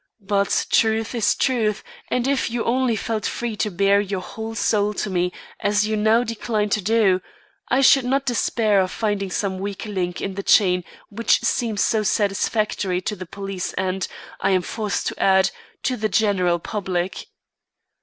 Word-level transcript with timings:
But 0.25 0.65
truth 0.71 1.13
is 1.13 1.35
truth, 1.35 1.83
and 2.07 2.25
if 2.27 2.49
you 2.49 2.63
only 2.63 2.95
felt 2.95 3.23
free 3.27 3.55
to 3.57 3.69
bare 3.69 4.01
your 4.01 4.21
whole 4.23 4.55
soul 4.55 4.95
to 4.95 5.11
me 5.11 5.31
as 5.59 5.85
you 5.85 5.95
now 5.95 6.23
decline 6.23 6.69
to 6.69 6.81
do, 6.81 7.21
I 7.69 7.81
should 7.81 8.05
not 8.05 8.25
despair 8.25 8.79
of 8.81 8.89
finding 8.89 9.29
some 9.29 9.59
weak 9.59 9.85
link 9.85 10.19
in 10.19 10.33
the 10.33 10.41
chain 10.41 10.83
which 11.09 11.41
seems 11.41 11.81
so 11.81 12.01
satisfactory 12.01 12.99
to 13.01 13.15
the 13.15 13.27
police 13.27 13.73
and, 13.73 14.07
I 14.39 14.49
am 14.49 14.63
forced 14.63 15.05
to 15.05 15.19
add, 15.21 15.51
to 15.83 15.95
the 15.95 16.09
general 16.09 16.57
public." 16.57 17.27